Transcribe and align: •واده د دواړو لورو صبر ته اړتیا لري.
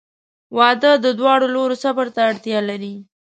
•واده 0.57 0.91
د 1.05 1.07
دواړو 1.19 1.45
لورو 1.55 1.75
صبر 1.83 2.07
ته 2.15 2.21
اړتیا 2.29 2.59
لري. 2.69 2.95